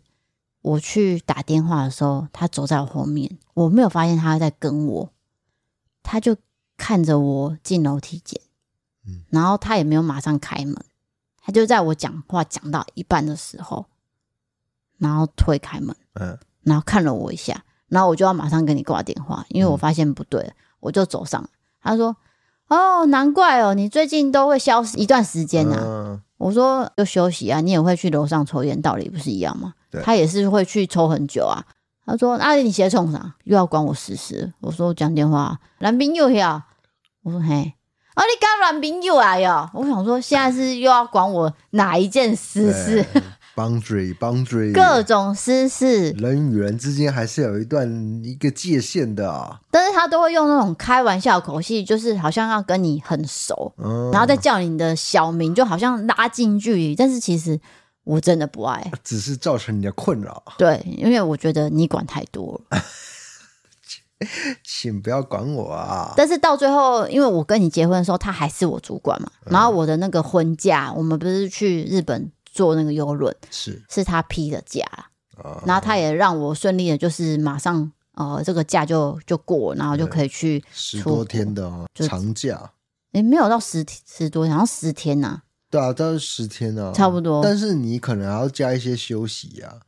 [0.65, 5.13] 我去打电话的时候，他走在我后面，我没有发现他在跟我，
[6.05, 6.37] 他就
[6.77, 8.41] 看着我进楼梯间，
[9.05, 10.77] 嗯，然后他也没有马上开门，
[11.43, 13.87] 他就在我讲话讲到一半的时候，
[14.99, 21.49] 然后推开门，嗯，然后看了我一下，然后我就要马上跟你挂电话，因为我发现不对了，嗯，我就走上，
[21.83, 22.17] 他说
[22.69, 25.79] ：“哦，难怪哦，你最近都会消失一段时间啊。
[25.83, 31.65] 嗯”我说：“就休息啊，你也会去楼上抽烟，道理不是一样吗？”他也是会去抽很久啊。
[32.05, 33.35] 他说：“那、啊、你写冲啥？
[33.45, 36.67] 又要管我私事？”我说：“讲电话。”男朋友呀？
[37.23, 37.75] 我说：“嘿，
[38.15, 43.07] 啊，你刚男朋友来呀？”我想说，现在是又要管我哪一件私事
[43.55, 46.11] ？Boundary, boundary，各种私事。
[46.13, 49.61] 人与人之间还是有一段一个界限的啊。
[49.71, 56.95] 但是他都会用那种开玩笑口气，就是好像要跟你很熟，嗯、然后再叫你的小名，就好像拉近距离。
[56.97, 57.61] 但是其实。
[58.05, 60.43] 我真的不爱，只是造成你的困扰。
[60.59, 62.83] 对，因为我觉得你管太多了，
[64.67, 66.13] 请不要管我啊！
[66.17, 69.31] 但是到最后，因为我跟你结婚的时候，他还是我主管嘛。
[69.47, 74.85] 嗯、然后我的那个婚假，我们不是去日本坐那个游轮，是是他批的假，
[75.43, 82.71] 哦、然后他也让我顺利的，就是马上呃这个假就就过，然后就可以去十多天的长假。
[83.13, 85.43] 诶，没有到十十多天，好像十天呐、啊。
[85.71, 87.43] 对啊，都是十天啊，差不多。
[87.43, 89.81] 但是你可能还要加一些休息呀、啊，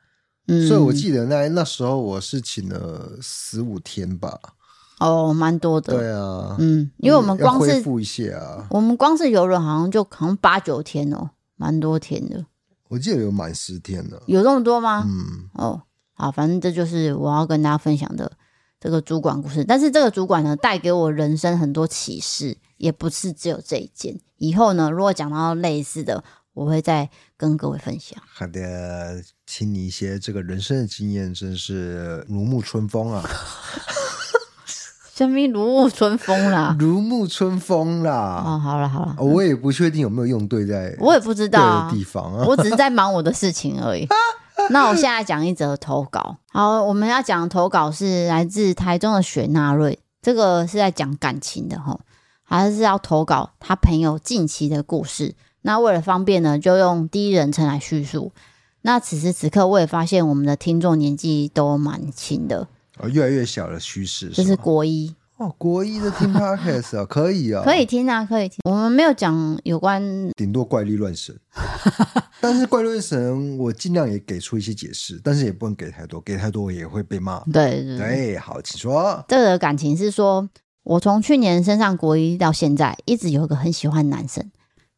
[0.48, 4.40] 嗯，所以我记得那那时候我是请了十五天吧。
[5.00, 5.94] 哦，蛮多的。
[5.94, 12.46] 对啊，嗯，因为我们光是恢复一下啊，我们光是游轮好像就好像八九天哦，蛮多天的。
[12.88, 15.04] 我记得有满十天的，有这么多吗？
[15.06, 18.32] 嗯，哦，好，反正这就是我要跟大家分享的
[18.80, 19.64] 这个主管故事。
[19.64, 22.58] 但是这个主管呢，带给我人生很多启示。
[22.76, 24.20] 也不是只有这一件。
[24.36, 28.20] 以后呢，如果讲到类似的，我会再跟各位分享。
[28.26, 33.24] 好的，听你一些这个人生的经验，真是如沐春风啊！
[35.14, 36.76] 什么如沐春风啦？
[36.76, 38.42] 如沐春风啦！
[38.44, 44.08] 哦，好了好了，我也不确定有没有用对在，我也不知道啊，地方啊，我只是在忙我的事情而已。
[44.70, 46.38] 那我现在讲一则投稿。
[46.50, 51.96] 好，我们要讲的投稿是来自台中的雪纳瑞，这个是在讲感情的哈。
[52.42, 55.36] 还是要投稿他朋友近期的故事。
[55.62, 58.32] 那为了方便呢，就用第一人称来叙述。
[58.82, 62.66] 那此时此刻，我也发现我们的听众年纪都蛮轻的，
[62.98, 64.28] 哦，越来越小的趋势。
[64.28, 68.58] 这是国一哦，国一的听 Podcast 啊，可以啊，可以听啊，可以听。
[68.64, 70.00] 我们没有讲有关，
[70.36, 71.36] 顶多怪力乱神。
[72.40, 77.40] 但是怪力乱神，我尽量也给出一些解释，但是也不能给太多，给太多也会被骂。
[77.52, 79.24] 对对对，好，请说。
[79.26, 80.48] 这个感情是说，
[80.84, 84.52] 我从去年升上国一到现在，一直有一个很喜欢男生，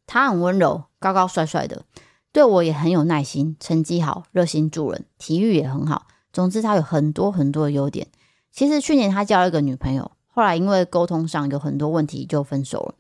[0.06, 1.85] 他很温柔，高高帅帅的，
[2.30, 6.09] 对我也很有耐心，成绩好，热心助人，体育也很好。
[6.37, 8.09] 总之，他有很多很多的优点。
[8.53, 10.11] 其实去年他交了一个女朋友。
[10.27, 12.94] 后来因为沟通上有很多问题，就分手了。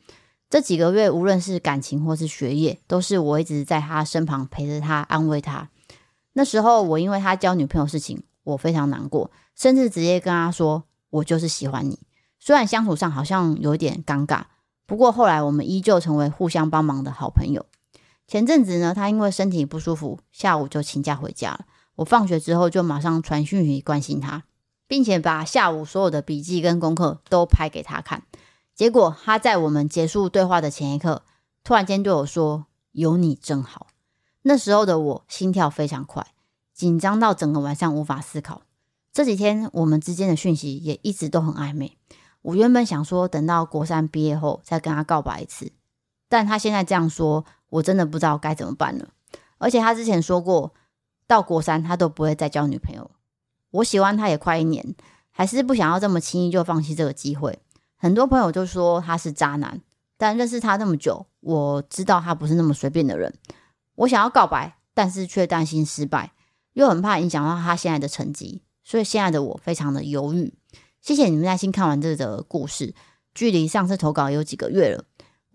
[0.48, 5.68] 这几个月，无论是感情或是学业，都是我一直在他身旁陪着他，安慰他。
[6.32, 11.98] 那时候我因为他交女朋友事情，我非常难过，甚至直接跟他说：“我就是喜欢你。”
[12.40, 14.44] 虽然相处上好像有点尴尬，
[14.86, 17.66] 不过后来我们依旧成为互相帮忙的好朋友。
[18.26, 21.66] 前阵子呢，他因为身体不舒服，下午就请假回家了。
[21.96, 24.44] 我放学之后就马上传讯息关心他。
[24.88, 28.22] 并且把下午所有的笔记跟功课都拍给他看，
[28.72, 31.24] 结果他在我们结束对话的前一刻，
[31.64, 33.88] 突然间对我说：“有你真好。”
[34.42, 36.24] 那时候的我心跳非常快，
[36.72, 38.62] 紧张到整个晚上无法思考。
[39.12, 41.96] 这几天我们之间的讯息也一直都很暧昧。
[42.42, 45.72] 我原本想说等到国三毕业后再跟他告白一次，
[46.28, 49.08] 但他现在这样说，我真的不知道该怎么办了。
[49.58, 50.72] 而且他之前说过，
[51.26, 53.10] 到国三他都不会再交女朋友。
[53.70, 54.94] 我喜欢他也快一年，
[55.30, 57.58] 还是不想要这么轻易就放弃这个机会。
[57.96, 59.80] 很多朋友都说他是渣男，
[60.16, 63.34] 但认识他那么久，我知道他不是那么随便的人。
[63.96, 66.32] 我想要告白，但是却担心失败，
[66.74, 70.54] 又很怕影响到他现在的成绩，所以现在的我非常的犹豫。
[71.00, 72.94] 谢谢你们耐心看完这个故事，
[73.34, 75.04] 距离上次投稿有几个月了，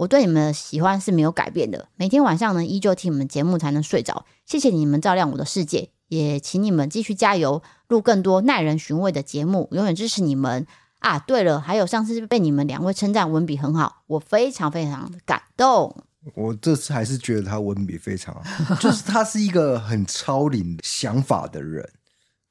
[0.02, 1.88] 我对你们的喜欢是没有改变的。
[1.96, 4.26] 每天晚上呢，依旧听你们节目才能睡着。
[4.48, 5.92] 谢谢你们照亮我的世界。
[6.08, 10.66] 也请你们继续加油，录更多耐人寻味的节目，永远支持你们
[11.00, 11.20] 啊！
[11.20, 15.96] 对了，还有上次被你们两位称赞文笔很好，我非常非常的感动。
[16.34, 21.88] 我这次还是觉得他文笔非常好，就是他是一个很超龄想法的人。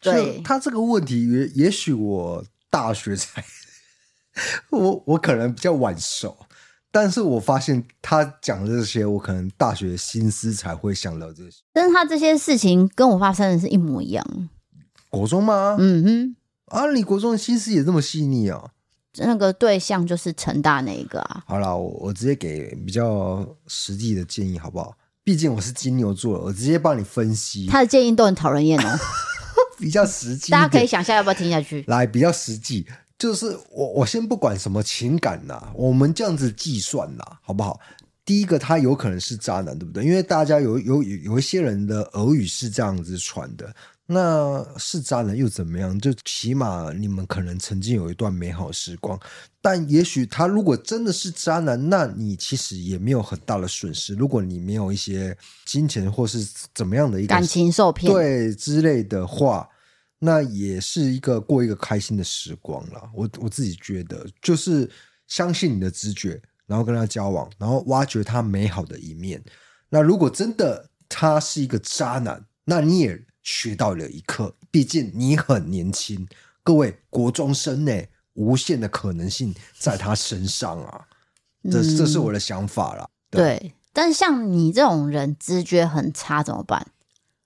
[0.00, 3.44] 对，他这个问题也，也也许我大学才，
[4.70, 6.46] 我我可能比较晚熟。
[6.92, 11.62] 但是我发现他讲的这些，我可能大学心思才会想到这些。
[11.72, 14.24] 但是他这些事情跟我发生的是一模一样。
[15.08, 15.76] 国中吗？
[15.78, 16.36] 嗯哼。
[16.66, 18.70] 啊，你国中的心思也这么细腻啊？
[19.18, 21.42] 那个对象就是成大那一个啊。
[21.46, 24.94] 好了，我我直接给比较实际的建议好不好？
[25.22, 27.66] 毕竟我是金牛座，我直接帮你分析。
[27.66, 28.98] 他的建议都很讨人厌哦。
[29.78, 31.84] 比较实际，大家可以想一下要不要听下去？
[31.88, 32.86] 来，比较实际。
[33.20, 37.78] 就是我，我先不管什么情感呐，我们这样子计算呐，好不好？
[38.24, 40.02] 第一个，他有可能是渣男，对不对？
[40.02, 43.74] 因为大家有有有一些人的耳语是这样子传的，
[44.06, 45.98] 那是渣男又怎么样？
[45.98, 49.20] 就起码你们可能曾经有一段美好时光，
[49.60, 54.14] 但也许他如果真的是渣男，那你其实也没有很大的损失。
[54.14, 56.38] 如果你没有一些金钱或是
[56.74, 59.68] 怎么样的一个感情受骗，对之类的话。
[60.22, 63.10] 那也是一个过一个开心的时光了。
[63.14, 64.88] 我我自己觉得，就是
[65.26, 69.42] 相信你的直觉，然后跟他交往，然后挖掘他美好的一面。
[69.88, 74.54] 那如果真的他是一个渣男，那你也学到了一课。
[74.70, 76.28] 毕竟你很年轻，
[76.62, 77.92] 各位国中生呢，
[78.34, 81.06] 无限的可能性在他身上啊。
[81.64, 83.08] 这这是我的想法啦。
[83.30, 86.86] 对，对，但是像你这种人，直觉很差怎么办？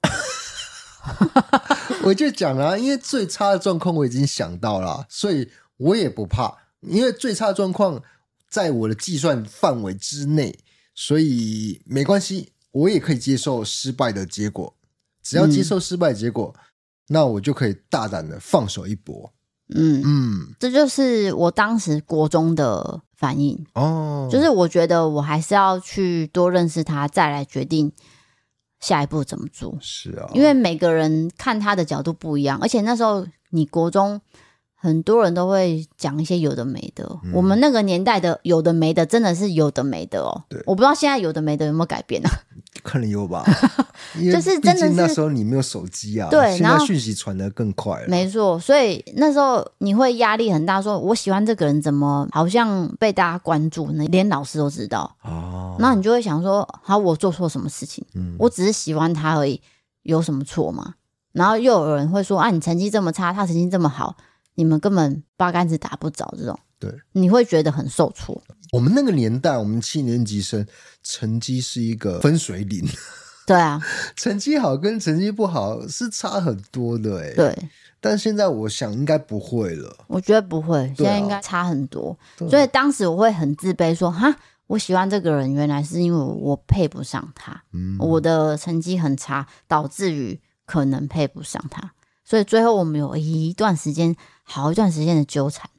[2.04, 8.02] 我就讲了，因为最差的状况我已经想到了，所以我也不怕，因为最差的状况
[8.48, 10.58] 在我的计算范围之内，
[10.94, 14.74] 所以没关系，我也可以接受失败的结果。
[15.22, 16.60] 只要接受失败的结果，嗯、
[17.08, 19.32] 那我就可以大胆的放手一搏。
[19.74, 27.90] 嗯嗯，这就是我当时国中的反应哦，就是我觉得我还是要去多认识他，再来决定。
[28.84, 29.74] 下一步怎么做？
[29.80, 34.20] 是啊，因为每个人看他的角度不一样，而且那时候你国中
[34.74, 37.08] 很多人都会讲一些有的没的。
[37.24, 40.44] 嗯、我们那个年代的有的没的，真的是有的没的哦。
[40.50, 42.28] 对，我不知道现在有的没的有没有改变啊？
[42.84, 43.42] 可能有吧，
[44.14, 48.06] 就是真的是那时候你没有手机啊，对，现在讯息传的更快了。
[48.08, 54.04] 没错，所以那时候你会压力很大，说我喜欢这个人，怎么好像被大家关注呢？
[54.08, 55.76] 连老师都知道哦。
[55.80, 58.04] 那你就会想说，好，我做错什么事情？
[58.14, 59.60] 嗯，我只是喜欢他而已，
[60.02, 60.94] 有什么错吗？
[61.32, 64.16] 然后又有人会说，啊，你成绩这么差，他成绩这么好，
[64.54, 66.56] 你们根本八竿子打不着，这种，
[66.90, 68.42] 对，你会觉得很受挫。
[68.72, 70.66] 我们那个年代，我们七年级生
[71.02, 72.84] 成绩是一个分水岭，
[73.46, 73.80] 对啊，
[74.16, 77.34] 成绩好跟成绩不好是差很多的哎。
[77.34, 77.68] 对，
[78.00, 79.96] 但现在我想应该不会了。
[80.08, 82.18] 我觉得不会，现在应该差很多。
[82.50, 84.34] 所以当时我会很自卑，说哈，
[84.66, 87.62] 我喜欢这个人，原来是因为我配不上他。
[87.72, 91.92] 嗯，我的成绩很差，导致于可能配不上他。
[92.24, 95.70] 所以最后我们有一段时间，好一段时间的纠缠。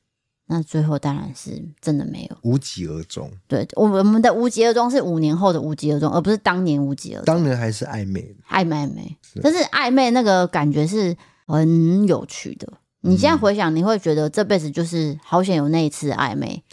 [0.48, 3.32] 那最后当然是真的没有，无疾而终。
[3.48, 7.26] 对，我们我们的无疾而终是五年后的无疾而终，而不是当年无疾而终。
[7.26, 11.18] 当年还是暧昧，暧昧暧昧，但是暧昧那个感觉是
[11.48, 12.72] 很有趣的。
[13.02, 16.64] 你现在回想，你会觉得这辈子就是好险有那一次暧昧，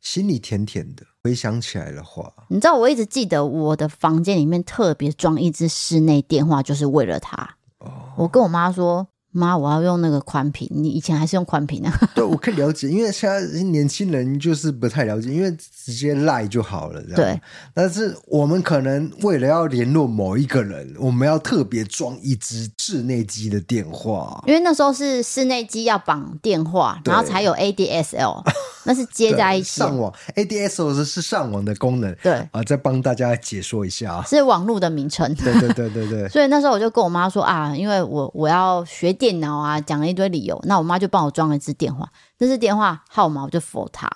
[0.00, 1.04] 心里甜甜的。
[1.24, 7.56] 回想起来的话，你知道我一直记得我的房间里面特别装一只室内电话，就是为了他。
[7.78, 9.08] 哦，我跟我妈说。
[9.30, 10.68] 妈，我要用那个宽屏。
[10.70, 11.92] 你以前还是用宽屏啊？
[12.14, 15.54] 对，我可以了解，因为现在年轻人就是不太了解，因为
[15.84, 17.02] 直接赖就好了。
[17.14, 17.40] 对，
[17.74, 28.42] 但是我们可能为了要联络某一个人，我们要特别装一只室内机的电话，因为那时候是室内机要绑电话，然后才有 ADSL，
[28.88, 30.12] 那是接在一起上网。
[30.34, 32.12] ADSL 是上网的功能。
[32.24, 35.32] 对啊，再帮大家解说一下啊，是网络的名称。
[35.36, 36.26] 对对对对对。
[36.30, 39.28] 所以那时候我就跟我妈说啊，因为我我要学电。
[39.28, 44.10] 电脑啊，讲了一堆理由，那我妈就帮我装了一支电话，那支电话号码我就 for 她，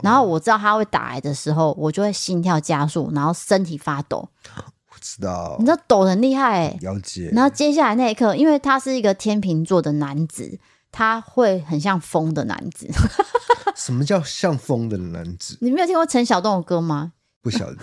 [0.00, 4.28] 然后我知道他会打来的时候，我就会心跳加速，然后身体发抖。
[4.54, 7.32] 我知道，你知道抖很厉害哎，了解。
[7.32, 12.88] 然后接下来那一刻，因为他是一个天秤座的男子，他会很像疯的男子。
[13.76, 15.56] 什么叫像疯的男子？
[15.60, 17.12] 你没有听过陈晓东的歌吗？
[17.40, 17.76] 不晓得。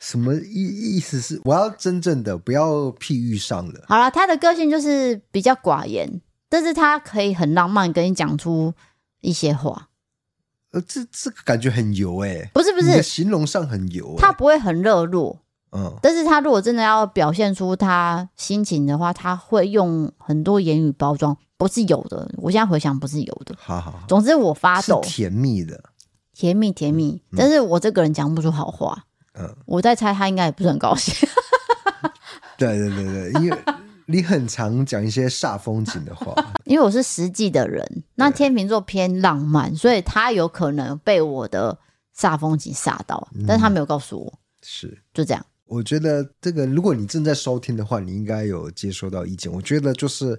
[0.00, 3.84] 什么意意思是我要真正的不要譬喻上了。
[3.88, 8.74] 好了，他的个性就是比较寡言，但是他可以很浪漫跟你讲出
[9.20, 9.88] 一些话。
[10.72, 15.38] 呃，这这个感觉很油哎、欸，不是不是，形容上很油、欸，他不会很热络，
[15.72, 22.30] 嗯，但是他如果真的要表现出他心情的话，他会用很多言语包装，不是有的。
[22.38, 23.54] 我现在回想，不是有的。
[23.58, 25.82] 好好好，总之我发抖，甜蜜的，
[26.32, 29.04] 甜蜜甜蜜，嗯、但是我这个人讲不出好话。
[29.34, 31.28] 嗯，我在猜他应该也不是很高兴。
[32.56, 33.58] 对对对对，因为
[34.06, 36.32] 你很常讲一些煞风景的话。
[36.64, 41.76] 因为我是实际的人，那天秤座偏浪漫，所以他有可能被我的
[42.16, 44.32] 煞风景煞到，但是他没有告诉我。
[44.62, 45.44] 是，就这样。
[45.66, 49.52] 我觉得这个，如果你正在收听的话，你应该有接收到意见。
[49.52, 50.38] 我觉得就是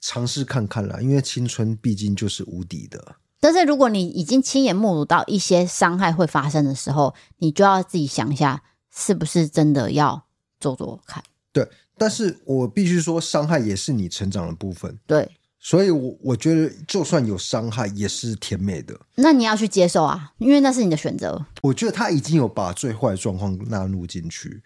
[0.00, 3.16] 尝试看看啦，因为青春毕竟就是无敌的。
[3.40, 10.24] 但是如果你已经亲眼目睹到一些伤害会发生的时候，你就要自己想一下，是不是真的要
[10.58, 11.22] 做做看。
[11.52, 14.98] 对，但是我必须说，伤害也是你成长的部分。
[15.06, 15.30] 对，
[15.60, 18.98] 所以我我觉得，就算有伤害，也是甜美的。
[19.14, 21.46] 那你要去接受啊，因为那是你的选择。
[21.62, 24.62] 我觉得他已经有把最坏的状况纳入进去，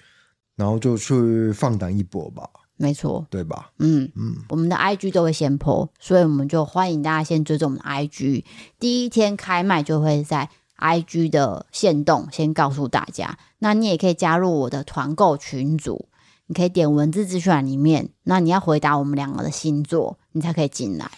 [0.56, 2.48] 然后就去放胆一搏吧。
[2.76, 3.70] 没错，对吧？
[3.78, 8.44] 嗯嗯，我们的 IG 都会先 po，所以我们就欢迎大家先追踪我们的 IG。
[8.80, 10.48] 第一天开卖就会在
[10.78, 13.38] IG 的限动先告诉大家。
[13.58, 16.08] 那你也可以加入我的团购群组，
[16.46, 18.10] 你可以点文字资讯栏里面。
[18.24, 21.08] 那你要回答我们两个的星座，你才可以进来。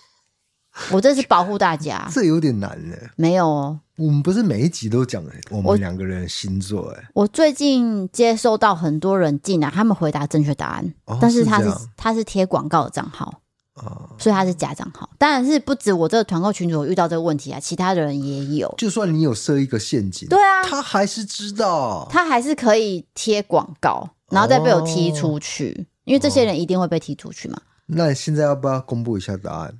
[0.92, 2.96] 我这是保护大家，这有点难呢。
[3.16, 3.80] 没有哦。
[3.96, 7.08] 我们不是每一集都讲我们两个人的星座哎。
[7.14, 13.40] 我最近接收到很多人进来，他们回答正确答案，哦、但是他是，是他是贴广告的账号，
[13.74, 15.08] 哦、所以他是假账号。
[15.16, 18.74] 当然是不止我这个团购群主遇到这个问题啊，其他的人也有。
[18.76, 27.58] 就算你有设一个陷阱，对啊，他还是知道，他还是可以贴广告，然后再被我踢出去，哦、因为这些人一定会被踢出去嘛。
[27.86, 29.78] 那你现在要不要公布一下答案？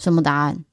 [0.00, 0.64] 什么答案？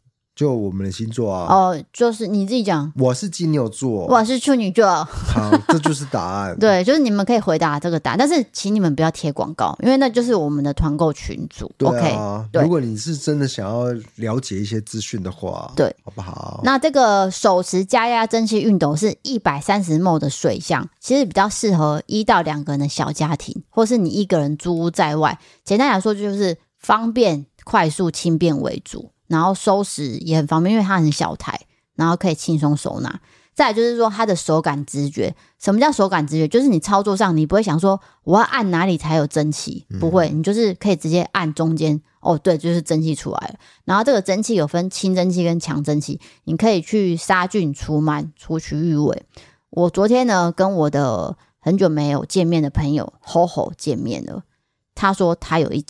[0.41, 2.91] 就我们的星座啊，哦，就是你自己讲。
[2.97, 4.87] 我是金牛座，我是处女座。
[5.05, 6.57] 好，这就是答案。
[6.57, 11.71] 对，就是你们可以回答这个答案，但是请你们不要贴广告，因为那就是我们的团购群组。
[11.77, 13.83] 对啊，对，如果你是真的想要
[14.15, 16.61] 了解一些资讯的话，对，好不好？
[16.63, 25.37] 那这个手持加压蒸汽熨斗是一百三十 ml 的水箱，其实比较适合一到两个人的小家庭，或是你一个人租屋在外。
[25.63, 29.11] 简单来说，就是方便、快速、轻便为主。
[29.31, 31.57] 然后收拾也很方便，因为它很小台，
[31.95, 33.21] 然后可以轻松收纳。
[33.53, 36.47] 再来就是说它的手感直觉，什么叫手感直觉？
[36.47, 42.01] 就是你操作上你不会想说我要按哪里才有蒸汽，不会，你就是可以直接按中间。
[42.21, 43.55] 哦，对，就是蒸汽出来了。
[43.83, 49.23] 然后这个蒸汽有分轻蒸汽跟强蒸汽，你可以去杀菌、除螨、除去异味。
[49.71, 54.43] 我昨天呢跟我的很久没有见面的朋友 HoHo 见面了，
[54.93, 55.81] 他说他有一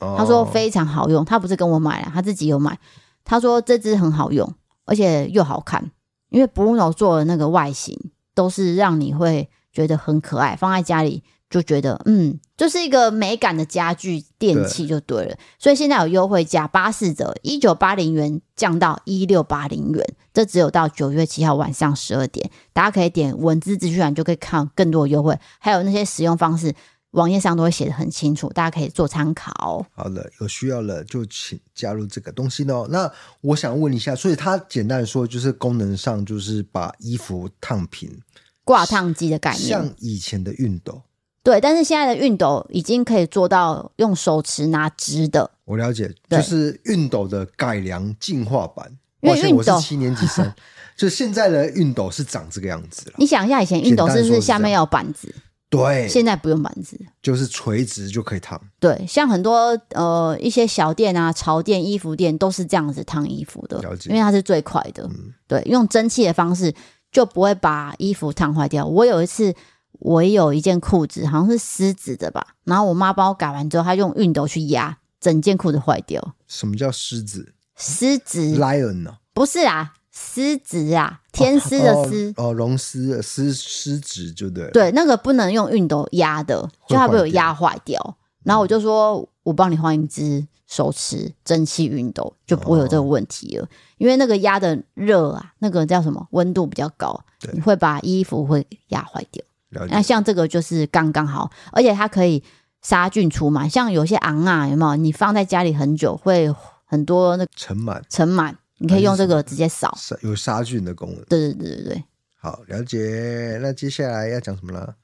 [0.00, 2.78] 他说非常好用，他不是跟我买了，他自己有买。
[3.24, 4.52] 他说这支很好用，
[4.86, 5.90] 而且又好看，
[6.30, 7.96] 因为 Bruno 做的那个外形
[8.34, 15.36] 都是让你会觉得很可爱，放在家里就觉得嗯，就是一个美感的家具电器就对了。
[15.58, 26.74] 所以现在有优惠价，八四折，一九八零元降到一六八零元，这只有到九月七号晚上十二点，大家可以点文字资讯栏就可以看更多的优惠，还有那些使用方式，
[27.12, 29.84] 网页上都会写得很清楚，大家可以做参考。
[29.94, 32.86] 好的，有需要了就请加入这个东西哦。
[32.90, 38.20] 那我想问一下，所以它简单的说就是功能上就是把衣服烫平，
[38.64, 41.02] 挂烫机的概念，像以前的熨斗。
[41.42, 45.50] 对，但是现在的熨斗已经可以做到用手持拿直的。
[45.64, 48.98] 我了解，就是熨斗的改良进化版。
[49.22, 50.50] 因为我是七年级生，
[50.96, 53.16] 就现在的熨斗是长这个样子了。
[53.18, 55.34] 你想一下，以前熨斗是不是下面要有板子？
[55.70, 58.60] 对，现在不用板子，就是垂直就可以烫。
[58.78, 65.04] 对，像很多呃一些小店啊、潮店、衣服店都是这样子烫衣服的，因为它是最快的。
[65.04, 66.74] 嗯、对，用蒸汽的方式
[67.10, 68.84] 就不会把衣服烫坏掉。
[68.84, 69.54] 我有一次。
[70.02, 72.54] 我有一件裤子，好像是丝质的吧。
[72.64, 76.34] 然后我妈帮我改完之后，她用熨斗去压，整件裤子坏掉。
[76.46, 77.52] 什么叫丝质？
[77.76, 79.18] 丝质？Lion 呢？
[79.34, 79.92] 不是啊，
[80.22, 82.32] 丝质啊，天丝的丝。
[82.36, 84.70] 哦，龙丝丝丝质就对。
[84.70, 88.16] 对，那个不能用熨斗压的，就它被我压坏掉。
[88.44, 93.64] 然后我就说，我帮你换一只手持蒸汽熨斗，就不会有这个问题了。
[93.64, 93.68] 哦、
[93.98, 96.26] 因为那个压的热啊，那个叫什么？
[96.30, 97.18] 温度比较高，
[97.52, 99.42] 你会把衣服会压坏掉。
[99.88, 102.42] 那像这个就是刚刚好，而且它可以
[102.82, 103.68] 杀菌除螨。
[103.68, 104.96] 像有些昂啊，有没有？
[104.96, 106.54] 你放在家里很久，会
[106.84, 108.00] 很多那尘螨。
[108.08, 111.22] 尘螨，你可以用这个直接扫，有杀菌的功能。
[111.24, 112.04] 对对对对对。
[112.36, 113.58] 好，了解。
[113.60, 114.96] 那接下来要讲什么了？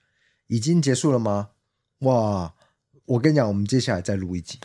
[0.46, 1.48] 已经结束了吗？
[2.00, 2.54] 哇！
[3.04, 4.58] 我跟你讲，我们接下来再录一集。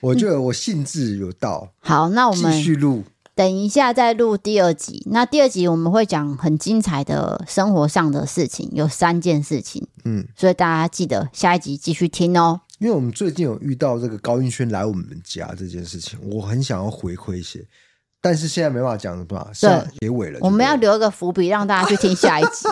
[0.00, 1.72] 我觉得我兴致有到。
[1.80, 3.02] 好，那我们继续录。
[3.34, 12.60] 等一下再录第二集，那第二集我们会讲很精彩的生活上的事情，有三件事情，嗯，所以大家记得下一集继续听哦。
[12.78, 17.66] 因为我们最近有遇到这个高音轩来我们家这件事情，我很想要回馈一些。
[18.24, 19.50] 但是现在没办法讲了吧？
[19.52, 19.68] 是
[20.00, 22.66] 结尾了，我们要留一个伏笔，让大家去听下一集。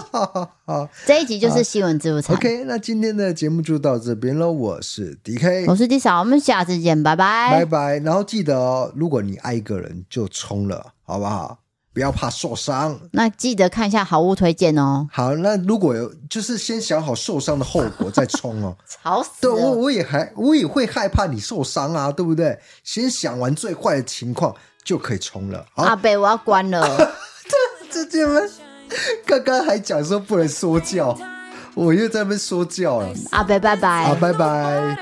[0.65, 2.35] 好， 这一集就是新闻自助餐。
[2.35, 4.51] OK，那今天的节目就到这边喽。
[4.51, 7.99] 我是 DK，我是 D 嫂，我们下次见，拜拜，拜拜。
[7.99, 11.59] 然后记得哦，如果你爱一个人，就冲了，好不好？
[11.93, 12.99] 不要怕受伤。
[13.11, 15.07] 那记得看一下好物推荐哦。
[15.13, 18.75] 好，那如果有，就是先想好受伤的后果再冲哦。
[18.89, 19.53] 吵死了！
[19.53, 22.59] 对，我我也还我也会害怕你受伤啊，对不对？
[22.83, 24.57] 先想完最坏的情况。
[24.85, 25.89] 就可以冲了啊！
[25.89, 26.85] 阿北，我要关了。
[27.91, 28.51] 这这这们，
[29.25, 31.17] 刚刚还讲说不能说教，
[31.75, 33.09] 我又在那边说教了。
[33.31, 34.05] 阿北，拜拜。
[34.05, 34.99] 阿拜拜。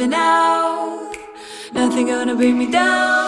[0.00, 1.16] up out.
[1.72, 3.19] Nothing gonna bring me down.